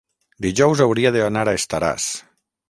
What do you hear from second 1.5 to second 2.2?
a Estaràs.